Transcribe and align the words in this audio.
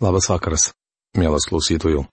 Labas 0.00 0.30
vakaras, 0.32 0.70
mielas 1.12 1.44
klausytojų. 1.44 2.06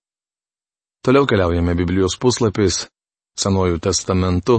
Toliau 1.07 1.23
keliaujame 1.23 1.71
Biblijos 1.71 2.17
puslapiais, 2.19 2.89
Senojų 3.37 3.77
testamentu, 3.79 4.57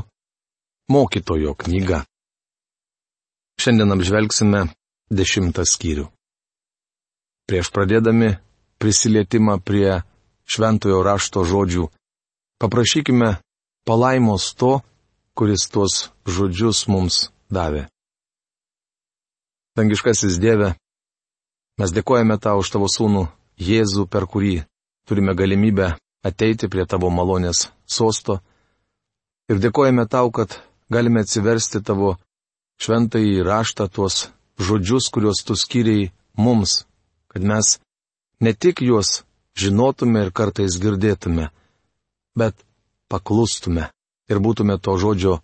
mokytojo 0.89 1.52
knyga. 1.60 2.04
Šiandien 3.60 3.92
apžvelgsime 3.92 4.62
dešimtą 5.12 5.67
skyrių. 5.68 6.06
Prieš 7.50 7.68
pradėdami 7.75 8.38
prisilietimą 8.80 9.58
prie 9.60 10.00
šventojo 10.48 11.02
rašto 11.04 11.45
žodžių, 11.45 11.90
paprašykime 12.62 13.34
palaimos 13.84 14.54
to, 14.56 14.79
kuris 15.36 15.68
tuos 15.68 16.08
žodžius 16.24 16.86
mums 16.88 17.29
davė. 17.52 17.90
Dangiškasis 19.76 20.40
Dieve, 20.40 20.79
Mes 21.79 21.92
dėkojame 21.95 22.38
tau 22.42 22.58
už 22.58 22.72
tavo 22.74 22.88
sūnų 22.90 23.29
Jėzų, 23.58 24.06
per 24.11 24.26
kurį 24.26 24.64
turime 25.06 25.34
galimybę 25.39 25.93
ateiti 26.26 26.66
prie 26.70 26.84
tavo 26.86 27.11
malonės 27.11 27.68
sosto. 27.86 28.40
Ir 29.50 29.62
dėkojame 29.62 30.06
tau, 30.11 30.30
kad 30.34 30.58
galime 30.90 31.22
atsiversti 31.22 31.82
tavo 31.82 32.17
šventąjį 32.83 33.47
raštą 33.47 33.87
tuos 33.95 34.29
žodžius, 34.59 35.06
kuriuos 35.15 35.45
tu 35.47 35.55
skiriai 35.55 36.11
mums, 36.34 36.83
kad 37.30 37.47
mes 37.47 37.79
ne 38.42 38.53
tik 38.55 38.83
juos 38.83 39.23
žinotume 39.59 40.27
ir 40.27 40.34
kartais 40.34 40.79
girdėtume, 40.83 41.51
bet 42.34 42.59
paklustume 43.11 43.89
ir 44.31 44.42
būtume 44.42 44.79
to 44.83 44.98
žodžio 44.98 45.39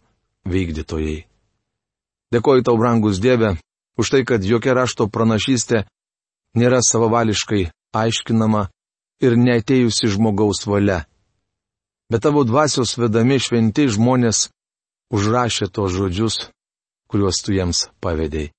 vykdytojai. 0.51 1.25
Dėkoju 2.35 2.67
tau, 2.67 2.75
brangus 2.79 3.23
Dieve, 3.23 3.55
už 3.95 4.11
tai, 4.11 4.23
kad 4.27 4.43
jokia 4.43 4.75
rašto 4.75 5.07
pranašystė 5.07 5.87
nėra 6.59 6.81
savavališkai 6.85 7.69
aiškinama 7.95 8.69
ir 9.25 9.37
neatėjusi 9.39 10.11
žmogaus 10.15 10.65
valia. 10.67 11.05
Bet 12.11 12.25
tavo 12.27 12.45
dvasios 12.45 12.97
vedami 13.01 13.39
šventi 13.41 13.89
žmonės 13.91 14.49
užrašė 15.15 15.71
tos 15.73 15.95
žodžius, 15.95 16.37
kuriuos 17.09 17.41
tu 17.45 17.55
jiems 17.57 17.89
pavedėjai. 18.03 18.53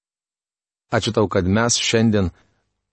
Ačiū 0.95 1.11
tau, 1.15 1.27
kad 1.27 1.47
mes 1.49 1.77
šiandien 1.81 2.31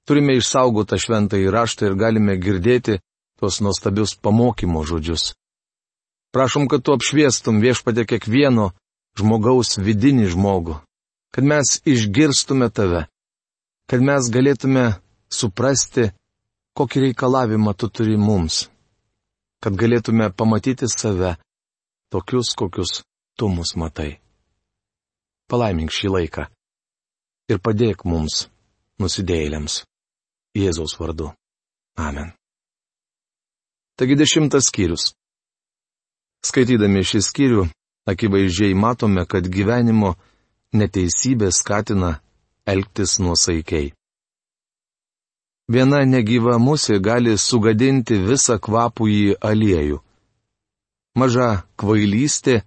turime 0.09 0.37
išsaugotą 0.39 0.99
šventą 0.99 1.39
įraštą 1.39 1.91
ir 1.91 1.99
galime 1.99 2.37
girdėti 2.41 2.99
tuos 3.39 3.61
nuostabius 3.61 4.17
pamokymo 4.17 4.83
žodžius. 4.89 5.35
Prašom, 6.33 6.67
kad 6.71 6.83
tu 6.83 6.95
apšviestum 6.97 7.61
viešpatė 7.61 8.07
kiekvieno 8.09 8.73
žmogaus 9.21 9.77
vidinį 9.77 10.31
žmogų, 10.33 10.79
kad 11.35 11.45
mes 11.45 11.79
išgirstume 11.85 12.71
tave, 12.73 13.07
kad 13.91 14.03
mes 14.05 14.29
galėtume 14.33 14.85
suprasti, 15.33 16.11
kokį 16.79 17.07
reikalavimą 17.09 17.75
tu 17.77 17.89
turi 17.89 18.17
mums, 18.17 18.67
kad 19.63 19.77
galėtume 19.79 20.31
pamatyti 20.33 20.89
save 20.89 21.37
tokius, 22.13 22.55
kokius 22.57 23.03
tu 23.37 23.49
mus 23.49 23.77
matai. 23.77 24.19
Palaimink 25.49 25.93
šį 25.93 26.13
laiką 26.17 26.47
ir 27.53 27.61
padėk 27.61 28.07
mums, 28.09 28.47
nusidėjėliams, 29.03 29.83
Jėzaus 30.57 30.99
vardu. 31.01 31.33
Amen. 31.97 32.33
Taigi 33.97 34.17
dešimtas 34.17 34.69
skyrius. 34.69 35.13
Skaitydami 36.45 37.05
šį 37.07 37.21
skyrių, 37.25 37.65
akivaizdžiai 38.09 38.75
matome, 38.75 39.25
kad 39.29 39.47
gyvenimo 39.47 40.15
neteisybė 40.77 41.53
skatina 41.55 42.17
elgtis 42.67 43.19
nuosaikiai. 43.19 43.93
Viena 45.73 46.03
negyva 46.05 46.59
musė 46.59 46.99
gali 47.01 47.37
sugadinti 47.39 48.19
visą 48.29 48.59
kvapų 48.59 49.09
į 49.09 49.23
aliejų. 49.51 49.99
Maža 51.19 51.49
kvailystė 51.81 52.63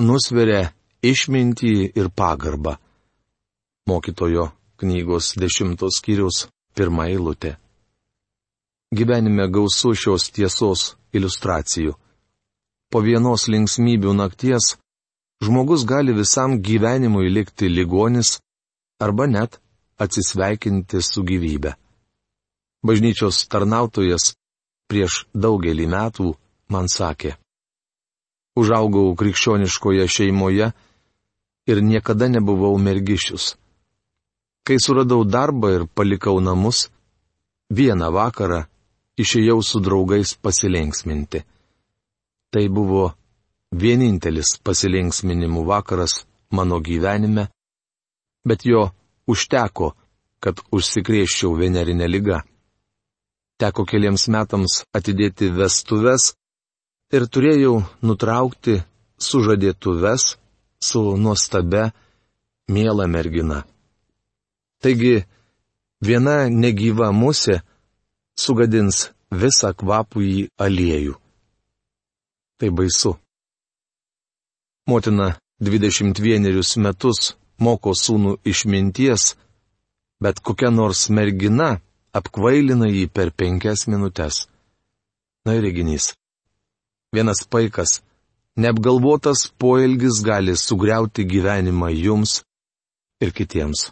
nusveria 0.00 0.70
išmintį 1.02 1.72
ir 1.96 2.10
pagarbą. 2.20 2.76
Mokytojo 3.88 4.50
knygos 4.80 5.34
dešimtos 5.40 5.98
skyrius 6.00 6.46
pirmą 6.74 7.08
eilutę. 7.12 7.56
Gyvenime 8.96 9.46
gausu 9.54 9.94
šios 9.94 10.30
tiesos 10.34 10.94
iliustracijų. 11.14 11.94
Po 12.90 12.98
vienos 13.06 13.46
linksmybių 13.52 14.14
nakties 14.18 14.74
žmogus 15.44 15.84
gali 15.86 16.12
visam 16.16 16.58
gyvenimui 16.58 17.30
likti 17.30 17.68
ligonis 17.70 18.38
arba 19.00 19.26
net 19.26 19.60
atsisveikinti 19.98 21.02
su 21.02 21.22
gyvybe. 21.22 21.74
Bažnyčios 22.86 23.44
tarnautojas 23.52 24.34
prieš 24.88 25.24
daugelį 25.34 25.86
metų 25.94 26.32
man 26.72 26.88
sakė. 26.88 27.36
Užaugau 28.60 29.12
krikščioniškoje 29.20 30.06
šeimoje 30.08 30.70
ir 31.70 31.82
niekada 31.90 32.28
nebuvau 32.28 32.74
mergišius. 32.78 33.54
Kai 34.64 34.76
suradau 34.84 35.24
darbą 35.24 35.70
ir 35.76 35.84
palikau 35.94 36.40
namus, 36.40 36.88
vieną 37.70 38.10
vakarą 38.16 38.64
išėjau 39.20 39.60
su 39.62 39.80
draugais 39.84 40.34
pasilinksminti. 40.42 41.44
Tai 42.50 42.64
buvo 42.68 43.04
vienintelis 43.70 44.58
pasilinksminimų 44.64 45.64
vakaras 45.68 46.24
mano 46.50 46.80
gyvenime 46.82 47.46
bet 48.50 48.66
jo 48.66 48.88
užteko, 49.30 49.92
kad 50.42 50.60
užsikrėščiau 50.74 51.54
venerinę 51.60 52.08
lygą. 52.10 52.40
Teko 53.60 53.84
keliams 53.86 54.26
metams 54.32 54.80
atidėti 54.96 55.50
vestuves 55.54 56.32
ir 57.14 57.26
turėjau 57.28 57.74
nutraukti 58.02 58.80
sužadėtuves 59.20 60.24
su 60.80 61.02
nuostabe, 61.20 61.90
miela 62.72 63.06
mergina. 63.06 63.64
Taigi, 64.80 65.26
viena 66.00 66.48
negyva 66.48 67.10
musė 67.12 67.60
sugadins 68.40 69.10
visą 69.30 69.74
kvapų 69.76 70.22
į 70.24 70.38
aliejų. 70.56 71.18
Tai 72.60 72.70
baisu. 72.76 73.12
Motina 74.88 75.34
21 75.60 76.80
metus 76.80 77.34
moko 77.60 77.92
sūnų 77.96 78.38
išminties, 78.44 79.34
bet 80.20 80.40
kokia 80.40 80.70
nors 80.72 81.08
mergina 81.12 81.78
apkvailina 82.16 82.88
jį 82.90 83.06
per 83.12 83.30
penkias 83.30 83.86
minutės. 83.86 84.46
Na 85.44 85.56
ir 85.56 85.64
reginys. 85.64 86.14
Vienas 87.14 87.42
paikas, 87.48 88.00
neapgalvotas 88.56 89.48
poelgis 89.58 90.20
gali 90.24 90.56
sugriauti 90.56 91.24
gyvenimą 91.24 91.90
jums 91.94 92.42
ir 93.20 93.32
kitiems. 93.36 93.90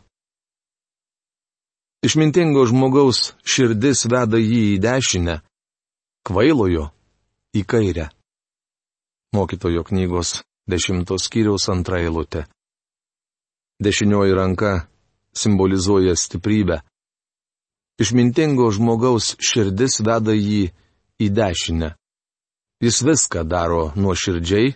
Išmintingo 2.05 2.63
žmogaus 2.71 3.33
širdis 3.43 4.05
veda 4.07 4.39
jį 4.39 4.61
į 4.75 4.77
dešinę, 4.85 5.41
kvailojo 6.23 6.85
į 7.59 7.65
kairę. 7.67 8.07
Mokytojo 9.35 9.83
knygos 9.89 10.39
dešimtos 10.71 11.27
skyriaus 11.27 11.67
antra 11.73 11.99
eilutė. 12.05 12.47
Dešinioji 13.81 14.35
ranka 14.35 14.87
simbolizuoja 15.33 16.17
stiprybę. 16.17 16.81
Išmintingo 17.99 18.71
žmogaus 18.75 19.37
širdis 19.39 20.01
veda 20.07 20.35
jį 20.35 20.71
į 21.23 21.27
dešinę. 21.39 21.91
Jis 22.83 22.99
viską 23.07 23.43
daro 23.47 23.93
nuoširdžiai, 23.95 24.75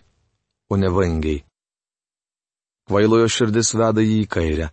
o 0.71 0.79
ne 0.79 0.91
vangiai. 0.91 1.43
Kvailojo 2.87 3.29
širdis 3.31 3.75
veda 3.79 4.03
jį 4.03 4.23
į 4.23 4.29
kairę. 4.35 4.69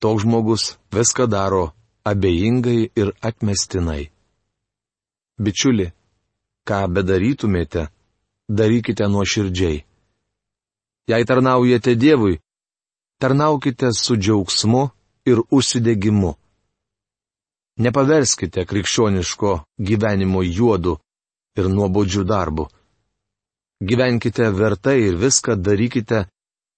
Toks 0.00 0.24
žmogus 0.24 0.64
viską 0.92 1.28
daro 1.28 1.72
abejingai 2.04 2.92
ir 3.00 3.12
atmestinai. 3.20 4.08
Bičiuli, 5.40 5.90
ką 6.68 6.80
bedarytumėte, 6.96 7.88
darykite 8.48 9.08
nuoširdžiai. 9.08 9.84
Jei 11.08 11.24
tarnaujate 11.28 11.96
Dievui, 12.00 12.40
tarnaukite 13.18 13.92
su 13.92 14.16
džiaugsmu 14.16 14.88
ir 15.24 15.40
užsidegimu. 15.50 16.34
Nepaverskite 17.76 18.64
krikščioniško 18.70 19.50
gyvenimo 19.78 20.42
juodu 20.42 20.98
ir 21.58 21.68
nuobodžių 21.70 22.22
darbu. 22.24 22.68
Gyvenkite 23.82 24.50
vertai 24.54 25.00
ir 25.08 25.16
viską 25.18 25.56
darykite 25.58 26.24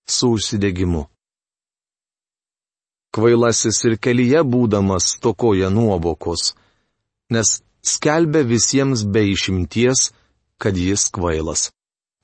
su 0.09 0.31
užsidegimu. 0.37 1.05
Kvailasis 3.13 3.85
ir 3.89 3.97
kelyje 4.01 4.43
būdamas 4.45 5.17
tokoja 5.21 5.69
nuobokos, 5.71 6.55
nes 7.33 7.61
skelbia 7.83 8.43
visiems 8.45 9.05
be 9.13 9.23
išimties, 9.33 10.11
kad 10.59 10.77
jis 10.77 11.09
kvailas. 11.13 11.71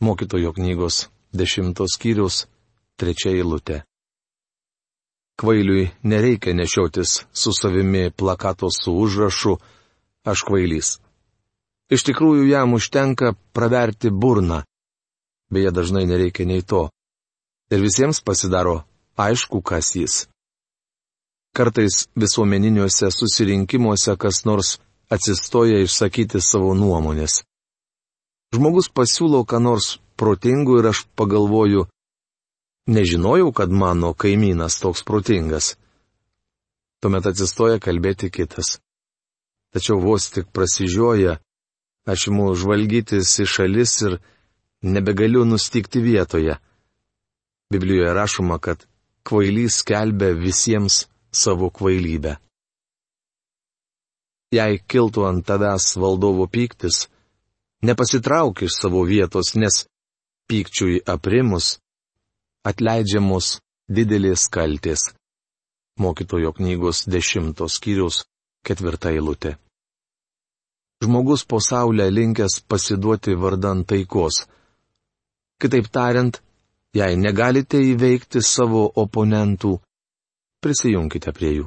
Mokytojo 0.01 0.53
knygos 0.57 1.07
dešimtos 1.33 1.97
skyrius 1.97 2.47
trečia 2.97 3.33
eilutė. 3.37 3.83
Kvailiui 5.41 5.91
nereikia 6.03 6.55
nešiotis 6.55 7.25
su 7.33 7.51
savimi 7.53 8.11
plakato 8.11 8.69
su 8.71 8.93
užrašu 8.93 9.57
Aš 10.23 10.45
kvailys. 10.47 11.01
Iš 11.91 12.05
tikrųjų 12.07 12.47
jam 12.47 12.77
užtenka 12.77 13.33
praverti 13.53 14.11
burną. 14.11 14.63
Beje, 15.51 15.73
dažnai 15.75 16.05
nereikia 16.07 16.47
nei 16.47 16.63
to. 16.63 16.87
Ir 17.75 17.83
visiems 17.83 18.23
pasidaro 18.23 18.85
aišku, 19.19 19.61
kas 19.67 19.91
jis. 19.99 20.15
Kartais 21.53 22.07
visuomeniniuose 22.17 23.11
susirinkimuose 23.11 24.15
kas 24.17 24.45
nors 24.49 24.79
atsistoja 25.13 25.83
išsakyti 25.83 26.41
savo 26.41 26.73
nuomonės. 26.79 27.43
Žmogus 28.55 28.89
pasiūlo 28.95 29.43
ką 29.45 29.59
nors 29.61 29.99
protingų 30.17 30.79
ir 30.81 30.93
aš 30.93 31.03
pagalvoju, 31.19 31.89
Nežinojau, 32.87 33.53
kad 33.53 33.71
mano 33.71 34.15
kaimynas 34.15 34.81
toks 34.83 35.05
protingas. 35.07 35.77
Tuomet 37.01 37.27
atsistoja 37.31 37.79
kalbėti 37.79 38.31
kitas. 38.31 38.81
Tačiau 39.73 40.01
vos 40.03 40.27
tik 40.35 40.51
prasižioja, 40.51 41.39
aš 42.11 42.27
imu 42.31 42.51
žvalgytis 42.59 43.31
į 43.43 43.47
šalis 43.47 43.95
ir 44.07 44.19
nebegaliu 44.83 45.45
nustikti 45.47 46.03
vietoje. 46.03 46.59
Biblijoje 47.73 48.15
rašoma, 48.19 48.59
kad 48.59 48.83
kvailys 49.23 49.79
skelbia 49.81 50.35
visiems 50.35 51.07
savo 51.31 51.71
kvailybę. 51.71 52.37
Jei 54.53 54.83
kiltų 54.91 55.25
ant 55.31 55.47
tavęs 55.49 55.95
valdovo 55.97 56.45
pyktis, 56.51 57.07
nepasitrauk 57.87 58.67
iš 58.67 58.75
savo 58.83 59.07
vietos, 59.09 59.55
nes 59.57 59.87
pykčiui 60.51 61.01
aprimus, 61.09 61.79
atleidžiamos 62.65 63.59
didelės 63.91 64.47
kaltės. 64.53 65.11
Mokytojo 65.99 66.53
knygos 66.57 67.05
dešimtos 67.11 67.77
skyrius 67.79 68.23
ketvirta 68.67 69.13
eilutė. 69.13 69.57
Žmogus 71.03 71.45
po 71.51 71.59
saulę 71.61 72.07
linkęs 72.11 72.63
pasiduoti 72.71 73.35
vardan 73.35 73.83
taikos. 73.85 74.47
Kitaip 75.61 75.89
tariant, 75.91 76.39
jei 76.95 77.19
negalite 77.19 77.81
įveikti 77.83 78.43
savo 78.43 78.85
oponentų, 79.05 79.77
prisijunkite 80.63 81.35
prie 81.35 81.53
jų. 81.59 81.67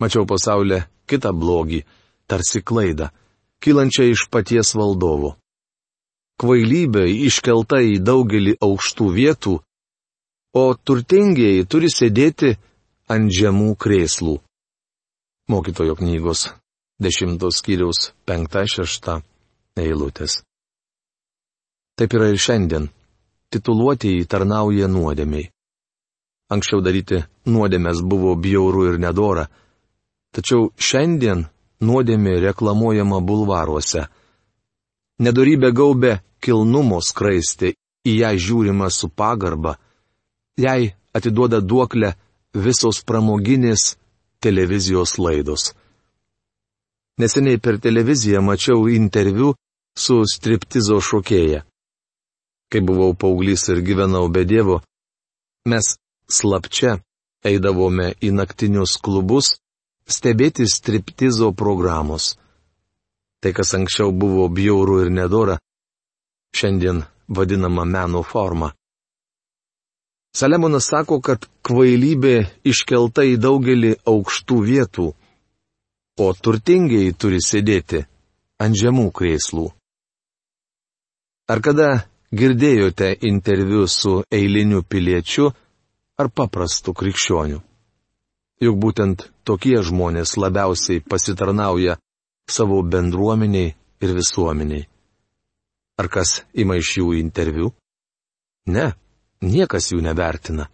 Mačiau 0.00 0.26
pasaulę 0.28 0.84
kitą 1.10 1.32
blogį, 1.34 1.82
tarsi 2.30 2.62
klaidą, 2.62 3.10
kylančią 3.62 4.06
iš 4.12 4.28
paties 4.30 4.74
valdovo 4.78 5.34
kvailybė 6.40 7.06
iškelta 7.28 7.80
į 7.84 7.96
daugelį 8.04 8.56
aukštų 8.62 9.06
vietų, 9.16 9.54
o 10.56 10.64
turtingieji 10.76 11.66
turi 11.68 11.90
sėdėti 11.92 12.56
ant 13.12 13.32
žemų 13.32 13.74
krėslų. 13.80 14.36
Mokytojo 15.52 15.94
knygos 16.00 16.48
dešimtos 16.98 17.60
skyriaus 17.60 18.10
penkta 18.26 18.64
šešta 18.66 19.20
eilutės. 19.78 20.40
Taip 21.96 22.12
yra 22.16 22.30
ir 22.32 22.40
šiandien. 22.40 22.88
Tituluotieji 23.52 24.26
tarnauja 24.28 24.88
nuodėmiai. 24.90 25.46
Anksčiau 26.52 26.82
daryti 26.82 27.22
nuodėmės 27.48 28.02
buvo 28.02 28.34
bjauru 28.38 28.84
ir 28.90 28.98
nedora, 29.02 29.46
tačiau 30.34 30.70
šiandien 30.76 31.46
nuodėmė 31.80 32.36
reklamuojama 32.42 33.20
bulvaruose. 33.22 34.06
Nedorybė 35.22 35.72
gaubė 35.72 36.12
kilnumo 36.44 37.00
skraistė, 37.00 37.72
į 38.06 38.12
ją 38.20 38.32
žiūrima 38.46 38.90
su 38.92 39.08
pagarba, 39.08 39.76
jai 40.60 40.94
atiduoda 41.16 41.60
duoklę 41.60 42.12
visos 42.52 43.02
pramoginės 43.08 43.96
televizijos 44.44 45.16
laidos. 45.18 45.72
Neseniai 47.20 47.58
per 47.64 47.80
televiziją 47.80 48.42
mačiau 48.44 48.88
interviu 48.92 49.54
su 49.96 50.20
striptizo 50.28 51.00
šokėja. 51.00 51.64
Kai 52.70 52.80
buvau 52.84 53.14
paauglys 53.16 53.68
ir 53.72 53.80
gyvenau 53.86 54.28
be 54.28 54.44
dievo, 54.44 54.82
mes 55.64 55.96
slapčia 56.28 56.98
eidavome 57.46 58.12
į 58.20 58.34
naktinius 58.36 58.98
klubus 59.00 59.54
stebėti 60.06 60.66
striptizo 60.68 61.52
programos. 61.56 62.34
Tai, 63.40 63.52
kas 63.52 63.74
anksčiau 63.76 64.12
buvo 64.12 64.48
bjauru 64.48 65.02
ir 65.04 65.10
nedora, 65.12 65.58
šiandien 66.56 67.02
vadinama 67.28 67.84
meno 67.84 68.22
forma. 68.22 68.72
Salemonas 70.36 70.88
sako, 70.90 71.20
kad 71.24 71.46
kvailybė 71.64 72.34
iškelta 72.68 73.24
į 73.24 73.38
daugelį 73.40 73.92
aukštų 74.04 74.58
vietų, 74.68 75.06
o 76.20 76.26
turtingiai 76.42 77.14
turi 77.16 77.40
sėdėti 77.44 78.02
ant 78.60 78.76
žemų 78.76 79.06
krėslų. 79.16 79.70
Ar 81.48 81.62
kada 81.64 81.88
girdėjote 82.36 83.12
interviu 83.28 83.86
su 83.88 84.18
eiliniu 84.32 84.82
piliečiu 84.82 85.52
ar 86.20 86.28
paprastu 86.28 86.92
krikščioniu? 86.92 87.62
Juk 88.60 88.76
būtent 88.80 89.28
tokie 89.44 89.76
žmonės 89.84 90.36
labiausiai 90.40 91.04
pasitarnauja 91.04 91.98
savo 92.48 92.82
bendruomeniai 92.82 93.74
ir 94.00 94.14
visuomeniai. 94.14 94.86
Ar 95.96 96.08
kas 96.12 96.42
ima 96.52 96.76
iš 96.76 96.98
jų 96.98 97.12
interviu? 97.18 97.72
Ne, 98.66 98.92
niekas 99.40 99.92
jų 99.92 100.02
nevertina. 100.04 100.68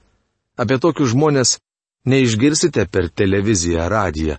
Apie 0.58 0.78
tokius 0.82 1.12
žmonės 1.14 1.58
neišgirsite 2.04 2.86
per 2.90 3.08
televiziją, 3.10 3.86
radiją. 3.88 4.38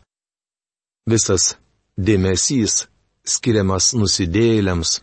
Visas 1.09 1.55
dėmesys 1.97 2.85
skiriamas 3.23 3.93
nusidėjėliams 3.95 4.99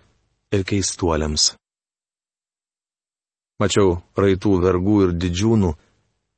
ir 0.54 0.64
keistuoliams. 0.68 1.54
Mačiau 3.60 3.98
raitų 4.16 4.54
vergų 4.62 4.96
ir 5.06 5.16
didžiūnų, 5.20 5.72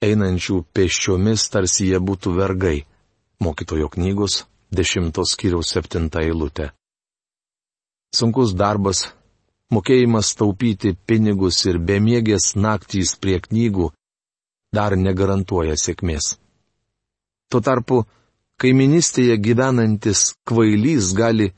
einančių 0.03 0.63
pėsčiomis 0.75 1.47
tarsi 1.55 1.93
jie 1.93 2.01
būtų 2.03 2.35
vergai. 2.39 2.79
Mokytojo 3.43 3.89
knygos 3.91 4.43
dešimtos 4.73 5.37
kiriaus 5.39 5.73
septinta 5.75 6.23
eilutė. 6.25 6.71
Sunkus 8.13 8.53
darbas, 8.57 9.07
mokėjimas 9.73 10.35
taupyti 10.37 10.95
pinigus 11.07 11.63
ir 11.69 11.79
bemiegės 11.79 12.53
naktys 12.57 13.15
prie 13.21 13.39
knygų 13.41 13.93
dar 14.73 14.97
negarantuoja 14.97 15.77
sėkmės. 15.77 16.37
Tuo 17.53 17.61
tarpu, 17.61 18.03
kaiminystėje 18.61 19.37
gyvenantis 19.47 20.33
kvailys 20.49 21.13
gali 21.17 21.51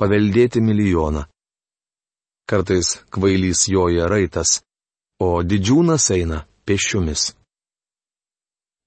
paveldėti 0.00 0.62
milijoną. 0.64 1.26
Kartais 2.48 2.94
kvailys 3.12 3.66
joja 3.68 4.06
raitas, 4.08 4.60
o 5.20 5.42
didžiūnas 5.42 6.12
eina 6.14 6.44
pešiomis 6.64 7.32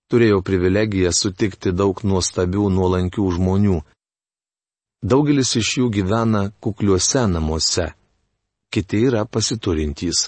turėjau 0.09 0.41
privilegiją 0.45 1.11
sutikti 1.13 1.71
daug 1.71 2.01
nuostabių 2.03 2.69
nuolankių 2.73 3.25
žmonių. 3.37 3.77
Daugelis 5.05 5.55
iš 5.61 5.77
jų 5.79 5.87
gyvena 5.95 6.49
kukliuose 6.59 7.23
namuose, 7.31 7.91
kiti 8.73 9.05
yra 9.07 9.23
pasiturintys. 9.25 10.27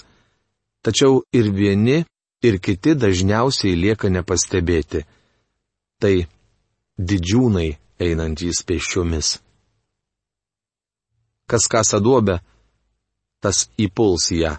Tačiau 0.82 1.22
ir 1.32 1.50
vieni, 1.52 2.02
ir 2.42 2.58
kiti 2.58 2.94
dažniausiai 2.98 3.76
lieka 3.78 4.08
nepastebėti. 4.10 5.04
Tai 6.00 6.14
didžiūnai 6.98 7.68
einantys 8.02 8.62
pėsčiomis. 8.66 9.36
Kas 11.46 11.68
kasa 11.70 12.00
duobę, 12.00 12.40
tas 13.42 13.68
įpuls 13.78 14.30
ją. 14.34 14.56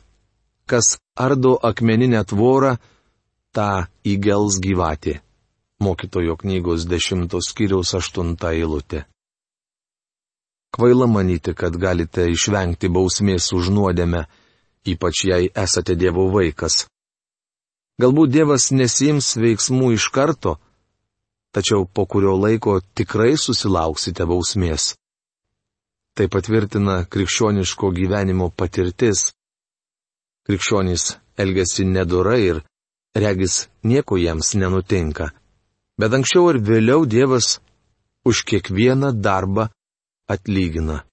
Kas 0.70 0.98
ardo 1.16 1.58
akmeninę 1.70 2.22
tvorą, 2.24 2.78
tą 3.54 3.86
įgels 4.04 4.60
gyvatė. 4.64 5.20
Mokytojo 5.84 6.38
knygos 6.42 6.88
dešimtos 6.90 7.52
skyriaus 7.52 7.94
aštunta 7.98 8.54
eilutė. 8.56 9.04
Kvaila 10.74 11.06
manyti, 11.08 11.54
kad 11.54 11.76
galite 11.78 12.26
išvengti 12.34 12.90
bausmės 12.90 13.52
už 13.54 13.70
nuodėmę, 13.76 14.24
ypač 14.90 15.26
jei 15.30 15.52
esate 15.54 15.94
Dievo 15.96 16.26
vaikas. 16.34 16.88
Galbūt 18.02 18.34
Dievas 18.34 18.72
nesims 18.74 19.36
veiksmų 19.38 19.92
iš 20.00 20.08
karto, 20.10 20.56
tačiau 21.54 21.86
po 21.86 22.08
kurio 22.10 22.34
laiko 22.42 22.80
tikrai 22.98 23.36
susilauksite 23.38 24.26
bausmės. 24.26 24.96
Tai 26.18 26.26
patvirtina 26.30 27.04
krikščioniško 27.06 27.92
gyvenimo 27.94 28.50
patirtis. 28.50 29.30
Krikščionys 30.46 31.06
elgesi 31.38 31.86
nedorai 31.86 32.42
ir 32.50 32.64
regis 33.16 33.68
nieko 33.84 34.18
jiems 34.18 34.54
nenutinka. 34.56 35.30
Bet 36.00 36.14
anksčiau 36.18 36.50
ir 36.52 36.60
vėliau 36.60 37.06
Dievas 37.06 37.60
už 38.26 38.44
kiekvieną 38.50 39.14
darbą 39.22 39.70
atlygina. 40.28 41.04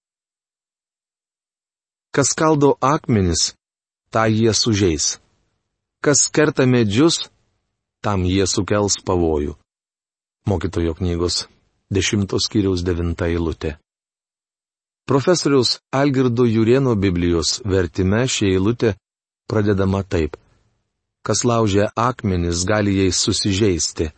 Kas 2.10 2.32
kaldo 2.34 2.74
akmenis, 2.80 3.54
tą 4.10 4.26
jie 4.26 4.54
sužeis. 4.54 5.20
Kas 6.02 6.28
kerta 6.32 6.66
medžius, 6.66 7.28
tam 8.02 8.24
jie 8.24 8.46
sukels 8.46 8.96
pavojų. 9.04 9.54
Mokytojo 10.48 10.96
knygos 10.98 11.44
10 11.92 12.34
skyriaus 12.40 12.82
9 12.82 13.26
eilutė. 13.28 13.76
Profesoriaus 15.06 15.80
Algirdo 15.92 16.46
Jurieno 16.46 16.94
Biblijos 16.96 17.60
vertime 17.66 18.24
šį 18.30 18.54
eilutę 18.54 18.94
pradedama 19.50 20.02
taip. 20.02 20.36
Kas 21.22 21.44
laužia 21.44 21.90
akmenis, 21.96 22.64
gali 22.64 22.96
jais 22.96 23.16
susižeisti. 23.20 24.10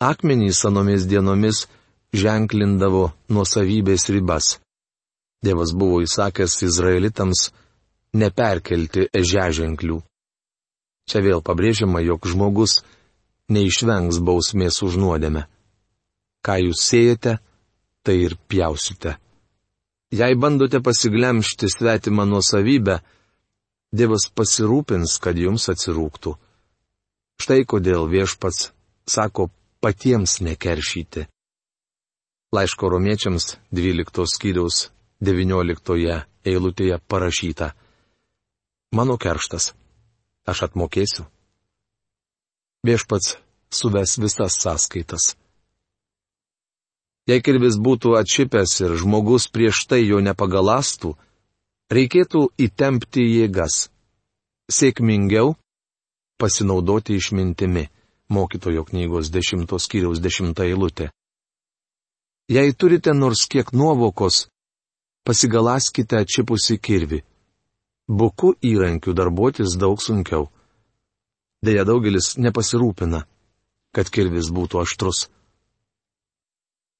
Akmenys 0.00 0.64
anomis 0.64 1.06
dienomis 1.10 1.66
ženklindavo 2.14 3.10
nuosavybės 3.28 4.06
ribas. 4.14 4.58
Dievas 5.42 5.72
buvo 5.74 6.00
įsakęs 6.04 6.60
izraelitams 6.66 7.48
neperkelti 8.12 9.08
ežeženklių. 9.14 9.98
Čia 11.08 11.22
vėl 11.24 11.42
pabrėžiama, 11.42 12.02
jog 12.06 12.26
žmogus 12.28 12.80
neišvengs 13.50 14.20
bausmės 14.22 14.78
už 14.86 14.98
nuodėmę. 15.00 15.46
Ką 16.44 16.56
jūs 16.64 16.84
siejate, 16.86 17.38
tai 18.06 18.16
ir 18.26 18.36
pjausite. 18.48 19.16
Jei 20.10 20.34
bandote 20.34 20.80
pasiglemšti 20.82 21.68
svetimą 21.70 22.26
nuosavybę, 22.26 23.00
Dievas 23.90 24.28
pasirūpins, 24.30 25.16
kad 25.18 25.38
jums 25.38 25.66
atsirūktų. 25.72 26.36
Štai 27.42 27.64
kodėl 27.66 28.06
viešpats 28.06 28.70
sako 29.10 29.48
patiems 29.82 30.38
nekeršyti. 30.46 31.26
Laiško 32.54 32.90
romiečiams 32.94 33.56
12 33.74 34.26
skyriaus 34.30 34.90
19 35.20 36.22
eilutėje 36.46 37.00
parašyta. 37.10 37.72
Mano 38.94 39.18
kerštas. 39.18 39.72
Aš 40.46 40.64
atmokėsiu. 40.66 41.26
Viešpats 42.86 43.36
suves 43.70 44.16
visas 44.18 44.56
sąskaitas. 44.62 45.34
Jei 47.28 47.42
kirvis 47.44 47.76
būtų 47.78 48.16
atšipęs 48.18 48.72
ir 48.82 48.94
žmogus 49.02 49.46
prieš 49.52 49.84
tai 49.90 50.00
jo 50.02 50.18
nepagalastų, 50.24 51.12
reikėtų 51.90 52.44
įtempti 52.58 53.24
jėgas. 53.26 53.88
Sėkmingiau 54.70 55.56
pasinaudoti 56.38 57.16
išmintimi. 57.18 57.88
Mokytojo 58.30 58.84
knygos 58.86 59.32
10 59.34 59.66
skyriaus 59.82 60.20
10 60.22 60.54
eilutė. 60.62 61.10
Jei 62.50 62.70
turite 62.78 63.10
nors 63.14 63.42
kiek 63.50 63.72
nuovokos, 63.74 64.46
pasigalaskite 65.26 66.20
atšipusi 66.22 66.78
kirvi. 66.78 67.20
Buku 68.06 68.54
įrankių 68.62 69.14
darbuotis 69.14 69.74
daug 69.78 69.98
sunkiau. 70.02 70.46
Deja, 71.62 71.82
daugelis 71.84 72.36
nepasirūpina, 72.38 73.24
kad 73.94 74.10
kirvis 74.10 74.48
būtų 74.54 74.80
aštrus. 74.82 75.26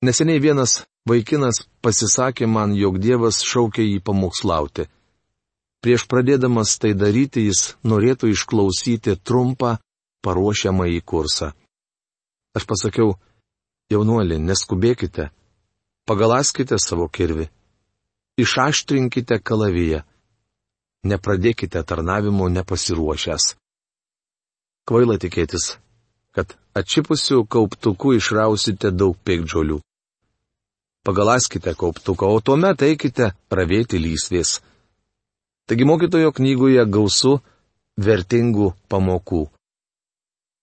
Neseniai 0.01 0.41
vienas 0.41 0.85
vaikinas 1.09 1.67
pasisakė 1.85 2.49
man, 2.49 2.73
jog 2.77 2.99
Dievas 3.03 3.43
šaukė 3.45 3.85
jį 3.85 4.01
pamokslauti. 4.05 4.89
Prieš 5.85 6.07
pradėdamas 6.09 6.77
tai 6.81 6.95
daryti 6.97 7.47
jis 7.47 7.75
norėtų 7.85 8.33
išklausyti 8.33 9.17
trumpą 9.25 9.77
paruošiamą 10.25 10.89
į 10.97 11.01
kursą. 11.05 11.53
Aš 12.57 12.67
pasakiau, 12.69 13.15
jaunuoli, 13.93 14.41
neskubėkite, 14.41 15.31
pagalaskite 16.09 16.81
savo 16.81 17.09
kirvi 17.09 17.49
išaštrinkite 18.41 19.41
kalaviją. 19.45 20.03
Nepradėkite 21.11 21.81
tarnavimo 21.89 22.49
nepasiruošęs. 22.53 23.55
Kvaila 24.89 25.17
tikėtis, 25.23 25.77
kad 26.37 26.53
atšipusių 26.77 27.47
kauptukų 27.55 28.19
išrausite 28.19 28.93
daug 28.93 29.17
pėkdžiolių. 29.25 29.79
Pagalaskite 31.05 31.75
kauptuką, 31.75 32.29
o 32.29 32.41
tuomet 32.45 32.83
eikite 32.85 33.31
ravėti 33.49 33.97
lysvės. 33.97 34.59
Taigi 35.65 35.87
mokytojo 35.89 36.33
knygoje 36.37 36.85
gausu 36.93 37.39
vertingų 37.97 38.73
pamokų. 38.91 39.47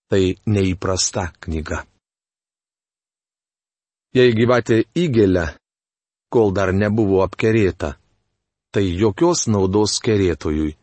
Tai 0.08 0.22
neįprasta 0.46 1.24
knyga. 1.42 1.82
Jei 4.14 4.30
gyvatė 4.32 4.84
įgelia, 4.96 5.56
kol 6.30 6.54
dar 6.54 6.72
nebuvo 6.72 7.20
apkerėta. 7.26 7.96
Tai 8.70 8.84
jokios 8.84 9.48
naudos 9.50 9.98
kerėtojui. 10.04 10.76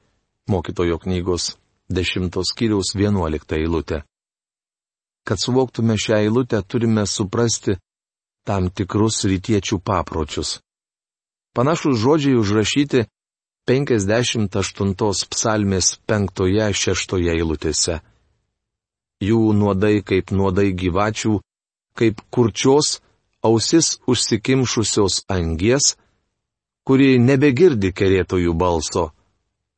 Mokytojo 0.52 1.00
knygos 1.00 1.56
10 1.90 2.44
skyriaus 2.52 2.92
11 2.94 3.56
eilutė. 3.58 4.04
Kad 5.26 5.42
suvoktume 5.42 5.96
šią 5.98 6.20
eilutę, 6.28 6.62
turime 6.62 7.08
suprasti 7.10 7.80
tam 8.46 8.70
tikrus 8.70 9.26
rytiečių 9.26 9.82
papročius. 9.82 10.60
Panašus 11.56 11.98
žodžiai 12.04 12.38
užrašyti 12.38 13.06
58 13.66 14.94
psalmės 15.34 15.96
5-6 16.06 17.18
eilutėse. 17.34 18.02
Jų 19.24 19.42
nuodai 19.58 20.04
kaip 20.06 20.32
nuodai 20.36 20.70
gyvačių, 20.76 21.40
kaip 21.98 22.22
kurčios 22.30 23.00
ausis 23.42 23.98
užsikimšusios 24.06 25.24
angies, 25.32 25.96
kuri 26.86 27.18
nebegirdi 27.18 27.94
kerėtojų 27.96 28.54
balso, 28.54 29.10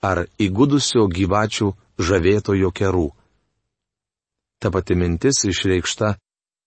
ar 0.04 0.26
įgudusio 0.42 1.08
gyvačių 1.08 1.72
žavėtojo 1.98 2.72
kerų. 2.76 3.08
Ta 4.60 4.74
pati 4.74 4.98
mintis 4.98 5.46
išreikšta 5.46 6.18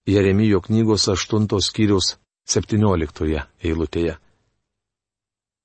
Jeremijo 0.07 0.61
knygos 0.61 1.09
8 1.09 1.47
skyrius 1.61 2.17
17 2.49 3.45
eilutėje. 3.63 4.17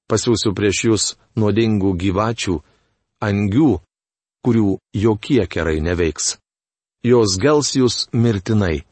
Pasiūsiu 0.05 0.53
prieš 0.53 0.81
jūs 0.85 1.03
nuodingų 1.39 1.95
gyvačių, 2.01 2.59
angių, 3.25 3.71
kurių 4.45 4.77
jokie 4.93 5.45
kerai 5.47 5.79
neveiks. 5.81 6.35
Jos 7.05 7.37
gels 7.41 7.73
jūs 7.77 8.05
mirtinai 8.13 8.83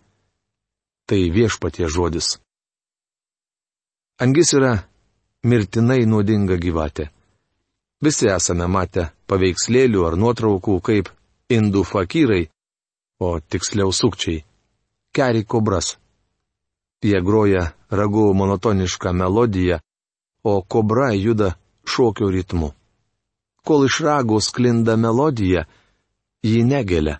tai 1.05 1.29
viešpatie 1.29 1.87
žodis. 1.87 2.37
Angis 4.23 4.53
yra 4.57 4.73
mirtinai 5.43 6.05
nuodinga 6.07 6.57
gyvatė. 6.57 7.09
Visi 8.03 8.29
esame 8.31 8.67
matę 8.67 9.09
paveikslėlių 9.27 10.05
ar 10.07 10.17
nuotraukų 10.19 10.79
kaip 10.83 11.11
indų 11.51 11.83
fakyrai, 11.87 12.47
o 13.19 13.39
tiksliau 13.39 13.91
sukčiai- 13.91 14.43
keri 15.15 15.43
kobras. 15.45 15.97
Jie 17.03 17.19
groja 17.21 17.71
ragų 17.91 18.31
monotonišką 18.39 19.11
melodiją, 19.13 19.79
o 20.43 20.61
kobra 20.61 21.11
juda 21.13 21.53
šokio 21.85 22.29
ritmu. 22.31 22.71
Kol 23.63 23.85
iš 23.87 23.99
ragų 24.03 24.39
sklinda 24.43 24.95
melodija, 24.99 25.65
ji 26.43 26.63
negelia. 26.67 27.19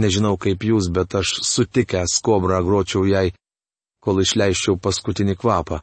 Nežinau 0.00 0.36
kaip 0.40 0.64
jūs, 0.64 0.88
bet 0.88 1.14
aš 1.18 1.40
sutikęs 1.44 2.20
kobrą 2.24 2.60
gročiau 2.64 3.04
jai, 3.04 3.32
kol 4.00 4.22
išleiščiau 4.22 4.78
paskutinį 4.80 5.36
kvapą. 5.40 5.80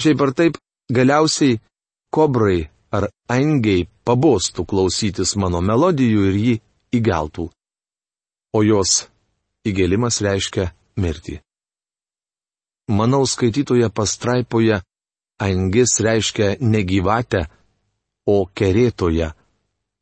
Šiaip 0.00 0.24
ar 0.24 0.32
taip, 0.36 0.58
galiausiai 0.92 1.60
kobrai 2.12 2.68
ar 2.92 3.08
angiai 3.32 3.86
pabostų 4.04 4.64
klausytis 4.68 5.36
mano 5.40 5.60
melodijų 5.64 6.26
ir 6.28 6.36
jį 6.44 6.54
įgeltų. 7.00 7.48
O 8.56 8.60
jos 8.64 9.08
įgėlimas 9.70 10.20
reiškia 10.24 10.70
mirtį. 10.98 11.38
Manau, 12.88 13.24
skaitytoje 13.28 13.88
pastraipoje 13.92 14.80
angis 15.38 15.98
reiškia 16.00 16.56
ne 16.60 16.82
gyvatę, 16.88 17.46
o 18.26 18.44
kerėtoje 18.58 19.32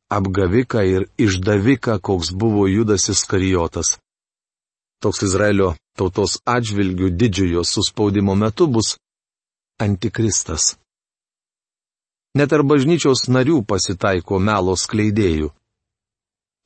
apgaviką 0.09 0.83
ir 0.87 1.07
išdaviką, 1.19 1.99
koks 1.99 2.31
buvo 2.31 2.67
Judas 2.67 3.09
Iskarijotas. 3.09 3.97
Toks 5.03 5.23
Izraelio 5.27 5.75
tautos 5.97 6.39
atžvilgių 6.45 7.11
didžiojo 7.19 7.63
suspaudimo 7.63 8.35
metu 8.35 8.67
bus 8.67 8.95
antikristas. 9.79 10.77
Net 12.37 12.53
ar 12.53 12.63
bažnyčios 12.63 13.27
narių 13.29 13.61
pasitaiko 13.65 14.39
melo 14.39 14.75
skleidėjų. 14.77 15.51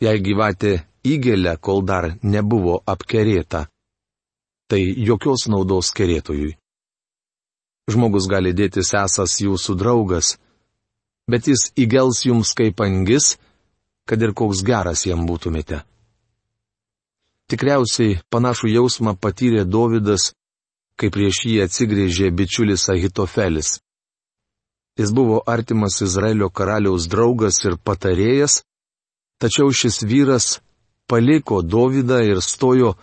Jei 0.01 0.20
gyvatė 0.24 0.74
įgelia, 1.08 1.58
kol 1.58 1.84
dar 1.86 2.13
nebuvo 2.24 2.81
apkerėta, 2.86 3.67
tai 4.70 4.81
jokios 4.81 5.48
naudos 5.51 5.91
kerėtojui. 5.96 6.55
Žmogus 7.91 8.27
gali 8.29 8.53
dėtis 8.55 8.93
esas 8.96 9.39
jūsų 9.41 9.75
draugas, 9.75 10.38
bet 11.27 11.50
jis 11.50 11.72
įgels 11.75 12.24
jums 12.25 12.53
kaip 12.55 12.79
angis, 12.86 13.36
kad 14.08 14.22
ir 14.22 14.34
koks 14.38 14.62
geras 14.63 15.05
jam 15.05 15.25
būtumėte. 15.27 15.81
Tikriausiai 17.51 18.22
panašų 18.31 18.72
jausmą 18.72 19.17
patyrė 19.20 19.65
Dovydas, 19.67 20.31
kai 20.96 21.10
prieš 21.12 21.43
jį 21.50 21.55
atsigrėžė 21.65 22.29
bičiulis 22.31 22.88
Ahitofelis. 22.93 23.79
Jis 25.00 25.12
buvo 25.12 25.41
artimas 25.48 26.00
Izraelio 26.05 26.48
karaliaus 26.50 27.08
draugas 27.12 27.60
ir 27.65 27.75
patarėjas, 27.75 28.62
tačiau 29.41 29.72
šis 29.75 30.03
vyras 30.08 30.62
paliko 31.11 31.61
Dovydą 31.61 32.19
ir 32.23 32.39
stojo 32.41 32.93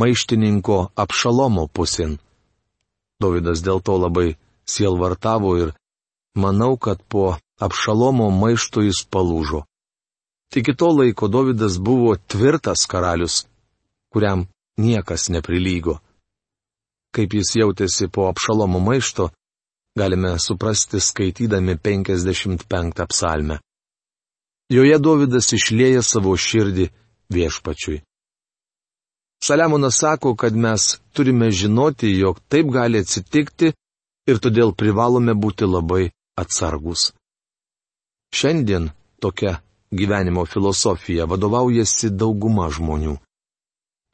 maištininko 0.00 0.76
apšalomo 1.04 1.66
pusin. 1.76 2.16
Dovydas 3.20 3.60
dėl 3.66 3.82
to 3.86 3.98
labai 4.00 4.28
sielvartavo 4.74 5.50
ir 5.62 5.74
manau, 6.44 6.78
kad 6.84 7.02
po 7.12 7.36
apšalomo 7.66 8.30
maišto 8.42 8.80
jis 8.86 9.02
palūžo. 9.12 9.60
Tik 10.52 10.72
to 10.80 10.88
laiko 10.96 11.28
Dovydas 11.28 11.76
buvo 11.88 12.14
tvirtas 12.16 12.86
karalius, 12.88 13.44
kuriam 14.12 14.46
niekas 14.80 15.28
neprilygo. 15.28 15.98
Kaip 17.12 17.36
jis 17.36 17.52
jautėsi 17.60 18.08
po 18.08 18.30
apšalomo 18.32 18.80
maišto, 18.80 19.28
galime 19.98 20.38
suprasti 20.40 21.00
skaitydami 21.00 21.76
55 21.76 23.06
psalmę. 23.12 23.60
Joje 24.72 24.98
Dovydas 24.98 25.52
išlėja 25.52 26.00
savo 26.00 26.32
širdį 26.32 26.88
viešpačiui. 27.34 28.02
Saliamonas 29.42 29.98
sako, 29.98 30.36
kad 30.36 30.56
mes 30.56 31.00
turime 31.12 31.50
žinoti, 31.50 32.12
jog 32.18 32.40
taip 32.48 32.70
gali 32.70 33.00
atsitikti 33.02 33.72
ir 34.30 34.38
todėl 34.38 34.70
privalome 34.78 35.34
būti 35.34 35.66
labai 35.66 36.04
atsargus. 36.38 37.10
Šiandien 38.32 38.90
tokia 39.20 39.58
gyvenimo 39.90 40.44
filosofija 40.46 41.26
vadovaujasi 41.26 42.12
dauguma 42.14 42.68
žmonių. 42.70 43.16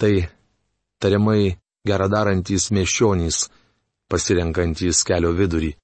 Tai 0.01 0.15
tariamai 1.03 1.59
geradarantys 1.87 2.71
miešionys, 2.75 3.47
pasirenkantys 4.09 5.05
kelio 5.07 5.35
vidurį. 5.37 5.75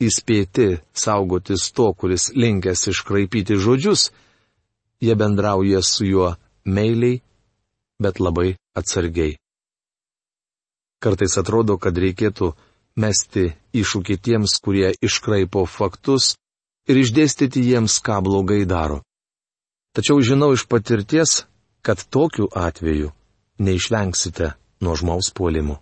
Įspėti 0.00 0.68
saugotis 0.96 1.66
to, 1.76 1.90
kuris 1.92 2.30
linkęs 2.32 2.86
iškraipyti 2.92 3.58
žodžius, 3.60 4.08
jie 5.04 5.14
bendrauja 5.14 5.82
su 5.84 6.06
juo 6.08 6.30
meiliai, 6.64 7.20
bet 8.00 8.20
labai 8.20 8.56
atsargiai. 8.76 9.36
Kartais 11.00 11.36
atrodo, 11.40 11.78
kad 11.80 11.96
reikėtų 11.96 12.52
mesti 13.00 13.52
iššūkį 13.72 14.16
tiems, 14.20 14.58
kurie 14.60 14.92
iškraipo 15.00 15.64
faktus 15.64 16.34
ir 16.88 17.00
išdėstyti 17.00 17.62
jiems, 17.70 18.00
ką 18.04 18.20
blogai 18.24 18.64
daro. 18.68 19.00
Tačiau 19.96 20.20
žinau 20.22 20.52
iš 20.54 20.66
patirties, 20.70 21.44
kad 21.82 22.04
tokiu 22.12 22.50
atveju 22.52 23.10
neišvengsite 23.58 24.52
nuo 24.84 24.94
žmogaus 24.96 25.32
puolimų. 25.36 25.80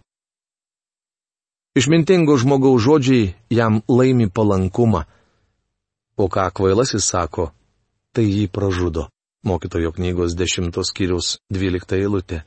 Išmintingo 1.79 2.35
žmogaus 2.41 2.83
žodžiai 2.83 3.35
jam 3.55 3.83
laimi 3.87 4.27
palankumą, 4.31 5.05
o 6.19 6.27
ką 6.27 6.49
kvailasis 6.55 7.07
sako, 7.07 7.53
tai 8.15 8.27
jį 8.27 8.49
pražudo. 8.51 9.07
Mokytojo 9.45 9.93
knygos 9.93 10.35
10 10.35 10.75
skyrius 10.85 11.39
12 11.55 11.95
eilutė. 11.95 12.43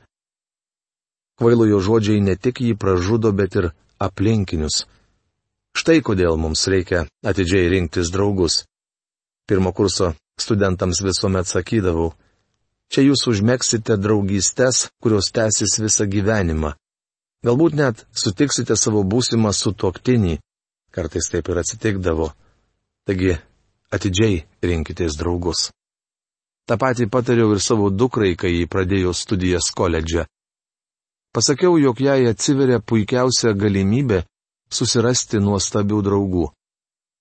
Kvailojo 1.40 1.80
žodžiai 1.80 2.20
ne 2.20 2.36
tik 2.36 2.60
jį 2.60 2.74
pražudo, 2.76 3.32
bet 3.32 3.56
ir 3.56 3.70
aplinkinius. 3.98 4.84
Štai 5.72 6.02
kodėl 6.04 6.36
mums 6.36 6.66
reikia 6.68 7.06
atidžiai 7.24 7.70
rinktis 7.72 8.12
draugus. 8.12 8.64
Pirmo 9.48 9.72
kurso 9.72 10.12
studentams 10.38 11.00
visuomet 11.00 11.48
sakydavau, 11.48 12.12
čia 12.92 13.06
jūs 13.08 13.24
užmėgsite 13.32 13.96
draugystės, 13.96 14.90
kurios 15.00 15.32
tęsis 15.32 15.80
visą 15.80 16.06
gyvenimą. 16.06 16.74
Galbūt 17.42 17.74
net 17.74 18.04
sutiksite 18.14 18.76
savo 18.76 19.02
būsimą 19.02 19.50
sutuoktinį, 19.56 20.38
kartais 20.94 21.32
taip 21.32 21.48
ir 21.48 21.62
atsitikdavo. 21.64 22.30
Taigi, 23.08 23.38
atidžiai 23.90 24.44
rinkitės 24.62 25.16
draugus. 25.18 25.70
Ta 26.68 26.78
pati 26.78 27.06
patariau 27.10 27.52
ir 27.52 27.60
savo 27.60 27.90
dukrai, 27.90 28.36
kai 28.36 28.52
jį 28.54 28.66
pradėjo 28.70 29.12
studijas 29.16 29.72
koledže. 29.74 30.26
Pasakiau, 31.32 31.78
jog 31.80 32.00
jai 32.00 32.26
atsiveria 32.30 32.78
puikiausia 32.78 33.54
galimybė 33.56 34.22
susirasti 34.70 35.40
nuostabių 35.40 36.02
draugų 36.06 36.50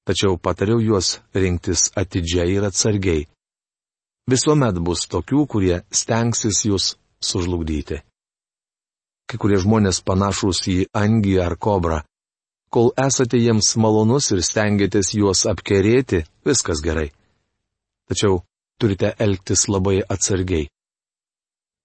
tačiau 0.06 0.38
patariau 0.38 0.80
juos 0.82 1.20
rinktis 1.34 1.92
atidžiai 1.96 2.50
ir 2.58 2.66
atsargiai. 2.70 3.28
Visuomet 4.30 4.78
bus 4.86 5.08
tokių, 5.12 5.46
kurie 5.52 5.78
stengsis 5.92 6.66
jūs 6.66 6.96
sužlugdyti. 7.24 8.02
Kai 9.28 9.38
kurie 9.42 9.60
žmonės 9.62 10.02
panašus 10.04 10.66
į 10.68 10.78
angį 10.98 11.38
ar 11.46 11.56
kobrą. 11.56 12.02
Kol 12.72 12.92
esate 13.00 13.40
jiems 13.40 13.74
malonus 13.84 14.32
ir 14.32 14.44
stengiatės 14.44 15.14
juos 15.16 15.44
apkerėti, 15.48 16.24
viskas 16.48 16.84
gerai. 16.84 17.10
Tačiau 18.08 18.42
turite 18.82 19.14
elgtis 19.26 19.68
labai 19.70 20.00
atsargiai. 20.16 20.70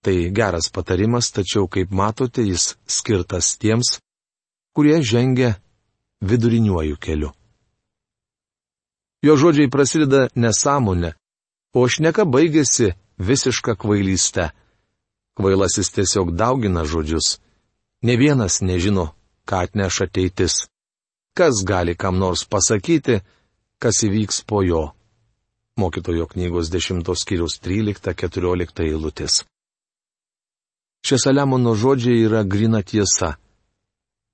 Tai 0.05 0.17
geras 0.39 0.71
patarimas, 0.73 1.33
tačiau, 1.35 1.67
kaip 1.69 1.91
matote, 1.91 2.45
jis 2.47 2.77
skirtas 2.97 3.57
tiems, 3.61 3.99
kurie 4.75 5.01
žengia 5.03 5.57
viduriniuoju 6.21 6.97
keliu. 6.97 7.33
Jo 9.27 9.35
žodžiai 9.41 9.73
prasideda 9.73 10.29
nesąmonė, 10.39 11.15
o 11.75 11.83
šneka 11.89 12.25
baigėsi 12.25 12.93
visiška 13.19 13.75
kvailyste. 13.81 14.51
Kvailasis 15.37 15.91
tiesiog 15.93 16.33
daugina 16.37 16.85
žodžius. 16.85 17.41
Ne 18.07 18.17
vienas 18.17 18.61
nežino, 18.63 19.11
ką 19.49 19.65
atneš 19.67 20.05
ateitis. 20.07 20.55
Kas 21.37 21.65
gali 21.69 21.97
kam 21.97 22.17
nors 22.21 22.45
pasakyti, 22.49 23.21
kas 23.83 24.05
įvyks 24.07 24.45
po 24.49 24.63
jo. 24.65 24.96
Mokytojo 25.77 26.27
knygos 26.27 26.71
10 26.73 27.05
skyrius 27.23 27.61
13-14 27.61 28.85
eilutės. 28.87 29.43
Šie 31.07 31.19
Saliamono 31.23 31.75
žodžiai 31.77 32.25
yra 32.27 32.43
grina 32.45 32.83
tiesa. 32.83 33.37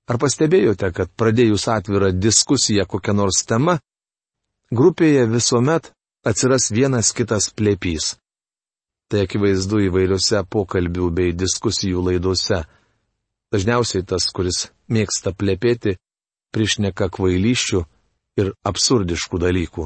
Ar 0.09 0.19
pastebėjote, 0.19 0.89
kad 0.95 1.11
pradėjus 1.19 1.67
atvirą 1.71 2.11
diskusiją 2.15 2.87
kokią 2.89 3.13
nors 3.15 3.43
temą, 3.47 3.77
Grupėje 4.73 5.27
visuomet 5.29 5.91
atsiras 6.25 6.71
vienas 6.73 7.11
kitas 7.13 7.51
plėpys. 7.53 8.15
Tai 9.11 9.19
akivaizdu 9.27 9.83
įvairiose 9.87 10.39
pokalbių 10.49 11.09
bei 11.13 11.33
diskusijų 11.37 12.01
laidose. 12.07 12.63
Dažniausiai 13.53 14.05
tas, 14.09 14.25
kuris 14.33 14.71
mėgsta 14.89 15.35
plėpėti, 15.37 15.93
priešneka 16.55 17.11
kvailyščių 17.13 17.83
ir 18.41 18.49
absurdiškų 18.65 19.41
dalykų. 19.45 19.85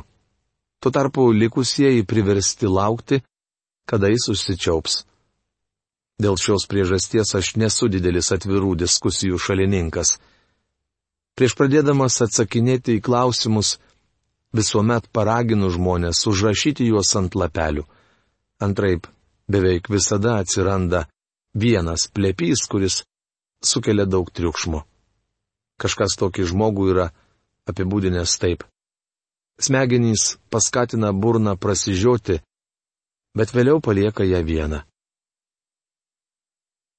Tuo 0.79 0.91
tarpu 0.91 1.31
likusieji 1.33 2.05
priversti 2.05 2.67
laukti, 2.69 3.21
kada 3.89 4.11
jis 4.11 4.27
užsičiaups. 4.33 5.03
Dėl 6.21 6.37
šios 6.41 6.65
priežasties 6.69 7.33
aš 7.37 7.55
nesu 7.61 7.89
didelis 7.93 8.31
atvirų 8.33 8.75
diskusijų 8.83 9.37
šalininkas. 9.41 10.17
Prieš 11.37 11.53
pradėdamas 11.57 12.17
atsakinėti 12.25 12.97
į 12.97 13.03
klausimus, 13.05 13.75
visuomet 14.53 15.09
paraginu 15.13 15.69
žmonės 15.73 16.23
užrašyti 16.29 16.87
juos 16.89 17.13
ant 17.19 17.37
lapelių. 17.37 17.85
Antraip, 18.65 19.05
beveik 19.45 19.89
visada 19.93 20.39
atsiranda 20.41 21.05
vienas 21.53 22.07
plėpys, 22.09 22.65
kuris 22.69 23.03
sukelia 23.61 24.05
daug 24.09 24.29
triukšmo. 24.33 24.81
Kažkas 25.77 26.17
tokį 26.17 26.49
žmogų 26.49 26.89
yra 26.93 27.11
apibūdinęs 27.69 28.33
taip. 28.41 28.65
Smegenys 29.61 30.37
paskatina 30.53 31.11
burną 31.13 31.55
prasižioti, 31.57 32.39
bet 33.37 33.53
vėliau 33.55 33.81
palieka 33.81 34.25
ją 34.27 34.43
vieną. 34.45 34.83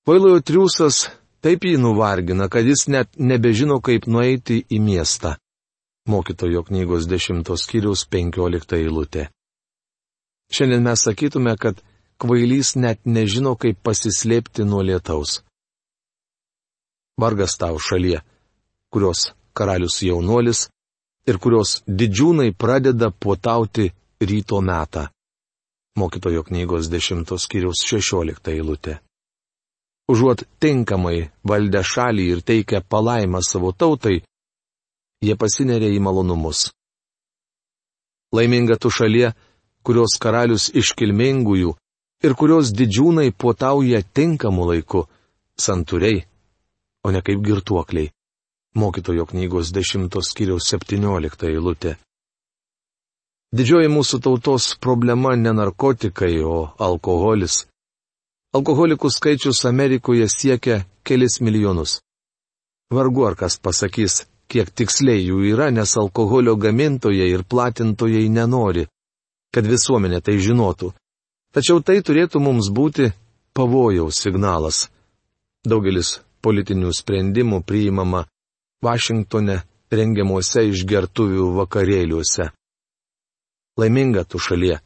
Vailojo 0.08 0.40
triūsas 0.42 1.04
taip 1.44 1.66
jį 1.68 1.76
nuvargina, 1.78 2.48
kad 2.48 2.66
jis 2.66 2.88
net 2.88 3.14
nebežino, 3.18 3.78
kaip 3.84 4.08
nueiti 4.10 4.64
į 4.70 4.80
miestą 4.82 5.36
mokytojo 6.08 6.62
knygos 6.62 7.06
10 7.06 7.56
skyriaus 7.56 8.06
15 8.10 8.76
eilutė. 8.80 9.28
Šiandien 10.52 10.82
mes 10.82 11.04
sakytume, 11.04 11.52
kad 11.60 11.82
kvailys 12.20 12.74
net 12.76 13.04
nežino, 13.04 13.54
kaip 13.60 13.82
pasislėpti 13.84 14.64
nuo 14.64 14.80
lietaus. 14.82 15.42
Vargas 17.20 17.58
tau 17.60 17.76
šalyje, 17.78 18.22
kurios 18.92 19.32
karalius 19.52 20.00
jaunuolis 20.02 20.68
ir 21.28 21.38
kurios 21.42 21.82
didžiūnai 21.88 22.52
pradeda 22.56 23.10
puotauti 23.10 23.90
ryto 24.20 24.60
metą. 24.64 25.08
Mokytojo 25.98 26.44
knygos 26.46 26.88
10 26.90 27.36
skyriaus 27.44 27.82
16 27.84 28.52
eilutė. 28.54 28.98
Užuot 30.08 30.44
tinkamai 30.62 31.28
valdę 31.44 31.82
šalį 31.84 32.24
ir 32.32 32.40
teikę 32.40 32.80
palaimą 32.80 33.42
savo 33.44 33.74
tautai, 33.76 34.22
jie 35.20 35.34
pasineria 35.36 35.90
į 35.92 36.00
malonumus. 36.00 36.70
Laiminga 38.32 38.78
tu 38.80 38.90
šalie, 38.92 39.34
kurios 39.82 40.16
karalius 40.20 40.68
iškilmingųjų 40.76 41.74
ir 42.24 42.34
kurios 42.34 42.72
didžiūnai 42.76 43.32
puotauja 43.32 44.02
tinkamu 44.02 44.68
laiku, 44.70 45.04
santūriai, 45.58 46.22
o 47.04 47.12
ne 47.12 47.22
kaip 47.24 47.42
girtuokliai. 47.44 48.12
Mokytojo 48.78 49.26
knygos 49.26 49.72
10 49.74 50.20
skyriaus 50.30 50.70
17 50.72 51.48
eilutė. 51.50 51.96
Didžioji 53.48 53.88
mūsų 53.88 54.20
tautos 54.20 54.74
problema 54.76 55.32
ne 55.36 55.54
narkotikai, 55.56 56.34
o 56.44 56.68
alkoholis. 56.78 57.64
Alkoholikų 58.54 59.10
skaičius 59.10 59.64
Amerikoje 59.68 60.28
siekia 60.28 60.82
kelis 61.02 61.40
milijonus. 61.40 61.98
Vargu 62.92 63.24
ar 63.28 63.34
kas 63.40 63.58
pasakys, 63.60 64.26
kiek 64.52 64.70
tiksliai 64.70 65.24
jų 65.24 65.42
yra, 65.54 65.70
nes 65.72 65.96
alkoholio 65.96 66.56
gamintojai 66.56 67.28
ir 67.32 67.44
platintojai 67.44 68.28
nenori, 68.28 68.86
kad 69.52 69.66
visuomenė 69.68 70.20
tai 70.24 70.38
žinotų. 70.44 70.92
Tačiau 71.52 71.80
tai 71.80 72.00
turėtų 72.04 72.40
mums 72.44 72.68
būti 72.68 73.10
pavojaus 73.56 74.20
signalas. 74.24 74.86
Daugelis 75.64 76.18
politinių 76.44 76.92
sprendimų 76.94 77.62
priimama 77.64 78.26
Vašingtone 78.84 79.56
rengiamuose 79.90 80.62
išgertuvių 80.70 81.48
vakarėliuose. 81.56 82.50
Laiminga 83.78 84.22
tu 84.24 84.38
šalie, 84.42 84.76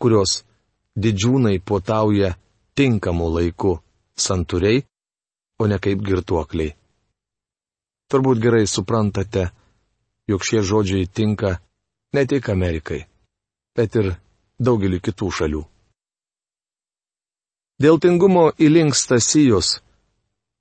kurios 0.00 0.42
didžiūnai 0.96 1.58
puotauja 1.60 2.34
tinkamu 2.76 3.28
laiku 3.36 3.74
santūriai, 4.16 4.84
o 5.60 5.68
ne 5.68 5.78
kaip 5.78 6.00
girtuokliai. 6.06 6.74
Turbūt 8.10 8.40
gerai 8.40 8.64
suprantate, 8.68 9.48
jog 10.28 10.44
šie 10.44 10.62
žodžiai 10.62 11.06
tinka 11.08 11.58
ne 12.14 12.26
tik 12.30 12.48
Amerikai, 12.48 13.04
bet 13.76 13.96
ir 14.00 14.12
daugeliu 14.60 15.00
kitų 15.04 15.30
šalių. 15.38 15.62
Dėl 17.82 17.98
tingumo 18.00 18.52
įlinksta 18.56 19.18
sijos, 19.18 19.80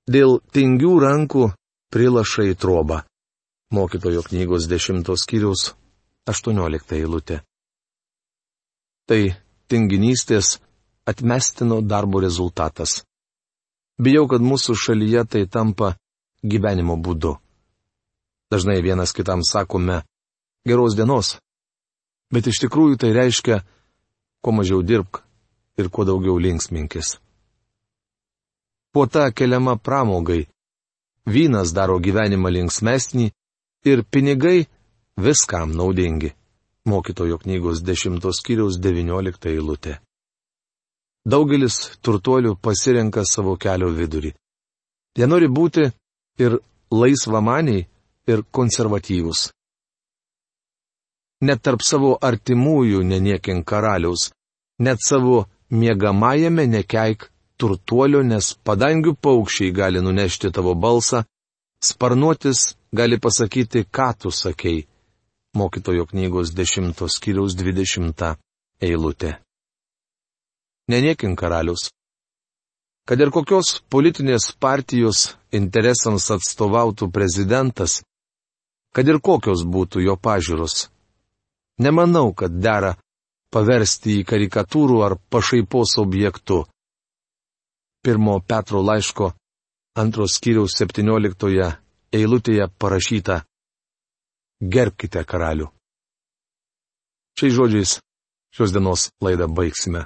dėl 0.09 0.39
tingių 0.55 0.93
rankų 1.03 1.51
prilaša 1.93 2.49
į 2.49 2.57
trobą. 2.57 3.03
Mokytojo 3.73 4.21
knygos 4.25 4.67
10 4.69 5.05
skyriaus 5.17 5.73
18 6.29 6.97
eilutė. 6.97 7.41
Tai 9.09 9.21
tinginystės 9.69 10.59
atmestino 11.05 11.81
darbo 11.81 12.21
rezultatas. 12.23 13.03
Bijau, 13.99 14.27
kad 14.27 14.41
mūsų 14.41 14.75
šalyje 14.77 15.25
tai 15.29 15.43
tampa 15.47 15.95
gyvenimo 16.41 16.95
būdu. 16.97 17.35
Dažnai 18.51 18.81
vienas 18.81 19.13
kitam 19.13 19.41
sakome 19.45 20.01
geros 20.67 20.95
dienos, 20.97 21.37
bet 22.33 22.47
iš 22.47 22.63
tikrųjų 22.65 22.99
tai 23.01 23.13
reiškia, 23.13 23.61
kuo 24.41 24.53
mažiau 24.53 24.81
dirbk 24.85 25.23
ir 25.77 25.89
kuo 25.89 26.05
daugiau 26.05 26.37
linksminkis. 26.37 27.17
Puota 28.93 29.31
keliama 29.33 29.75
pramogai. 29.77 30.45
Vynas 31.25 31.71
daro 31.75 31.99
gyvenimą 32.03 32.49
linksmesnį, 32.51 33.31
ir 33.85 34.03
pinigai 34.03 34.65
viskam 35.17 35.71
naudingi. 35.71 36.33
Mokytojo 36.85 37.37
knygos 37.37 37.79
10 37.83 38.19
skyriaus 38.39 38.79
19 38.79 39.47
eilutė. 39.49 39.99
Daugelis 41.25 41.77
turtuolių 42.03 42.57
pasirenka 42.59 43.23
savo 43.23 43.55
kelio 43.55 43.87
vidurį. 43.87 44.33
Jie 45.15 45.27
nori 45.27 45.47
būti 45.47 45.85
ir 46.43 46.57
laisvamaniai, 46.91 47.87
ir 48.27 48.43
konservatyvūs. 48.51 49.51
Net 51.43 51.59
tarp 51.63 51.83
savo 51.83 52.17
artimųjų 52.21 53.03
neniekink 53.03 53.65
karaliaus, 53.67 54.31
net 54.79 54.99
savo 55.03 55.45
miegamajame 55.69 56.67
nekeik 56.67 57.29
turtuolio, 57.57 58.23
nes 58.23 58.53
padangių 58.65 59.15
paukščiai 59.21 59.71
gali 59.75 60.01
nunešti 60.03 60.51
tavo 60.51 60.73
balsą, 60.75 61.23
Sparnuotis 61.83 62.59
gali 62.91 63.19
pasakyti, 63.19 63.83
ką 63.95 64.09
tu 64.19 64.31
sakei. 64.31 64.87
Mokytojo 65.53 66.05
knygos 66.05 66.53
10 66.55 66.95
skyriaus 67.15 67.57
20 67.59 68.37
eilutė. 68.79 69.31
Neniekin 70.87 71.35
karalius. 71.35 71.91
Kad 73.07 73.19
ir 73.19 73.33
kokios 73.35 73.81
politinės 73.91 74.55
partijos 74.55 75.35
interesams 75.51 76.29
atstovautų 76.31 77.11
prezidentas, 77.11 77.99
kad 78.95 79.07
ir 79.11 79.19
kokios 79.19 79.67
būtų 79.67 80.07
jo 80.07 80.15
pažiūros. 80.15 80.87
Nemanau, 81.83 82.31
kad 82.31 82.55
dera 82.63 82.95
paversti 83.51 84.21
į 84.21 84.27
karikatūrų 84.29 85.03
ar 85.03 85.19
pašaipos 85.29 85.97
objektu. 85.99 86.63
Pirmo 88.03 88.39
Petro 88.39 88.81
laiško 88.83 89.31
antros 89.95 90.33
skyriaus 90.35 90.73
17 90.75 91.69
eilutėje 92.19 92.65
parašyta 92.75 93.37
Gerbkite 94.73 95.23
karalių. 95.23 95.69
Šiais 97.39 97.55
žodžiais 97.55 97.93
šios 98.55 98.73
dienos 98.75 99.07
laidą 99.23 99.47
baigsime. 99.47 100.03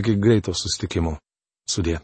Iki 0.00 0.16
greito 0.24 0.54
sustikimo. 0.56 1.18
Sudė. 1.68 2.00